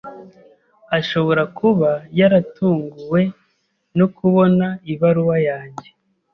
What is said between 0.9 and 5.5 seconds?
Ashobora kuba yaratunguwe no kubona ibaruwa